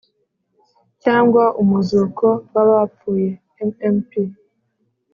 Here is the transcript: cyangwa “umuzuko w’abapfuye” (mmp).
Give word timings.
cyangwa 1.03 1.43
“umuzuko 1.61 2.25
w’abapfuye” 2.53 3.29
(mmp). 3.93 4.11